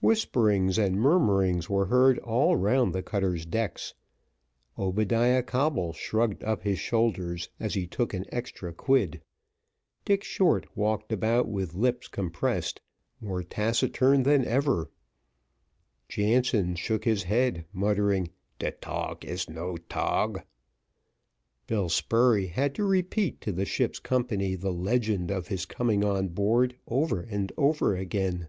Whisperings 0.00 0.78
and 0.78 0.98
murmurings 0.98 1.68
were 1.68 1.84
heard 1.84 2.18
all 2.20 2.56
round 2.56 2.94
the 2.94 3.02
cutter's 3.02 3.44
decks. 3.44 3.92
Obadiah 4.78 5.42
Coble 5.42 5.92
shrugged 5.92 6.42
up 6.42 6.62
his 6.62 6.78
shoulders, 6.78 7.50
as 7.60 7.74
he 7.74 7.86
took 7.86 8.14
an 8.14 8.24
extra 8.32 8.72
quid 8.72 9.20
Dick 10.06 10.24
Short 10.24 10.66
walked 10.74 11.12
about 11.12 11.46
with 11.46 11.74
lips 11.74 12.08
compressed, 12.08 12.80
more 13.20 13.42
taciturn 13.42 14.22
than 14.22 14.46
ever 14.46 14.90
Jansen 16.08 16.74
shook 16.74 17.04
his 17.04 17.24
head, 17.24 17.66
muttering, 17.70 18.30
"Te 18.58 18.70
tog 18.80 19.26
is 19.26 19.50
no 19.50 19.76
tog" 19.90 20.40
Bill 21.66 21.90
Spurey 21.90 22.46
had 22.46 22.74
to 22.76 22.84
repeat 22.84 23.42
to 23.42 23.52
the 23.52 23.66
ship's 23.66 23.98
company 23.98 24.54
the 24.54 24.72
legend 24.72 25.30
of 25.30 25.48
his 25.48 25.66
coming 25.66 26.02
on 26.02 26.28
board 26.28 26.78
over 26.86 27.20
and 27.20 27.52
over 27.58 27.94
again. 27.94 28.48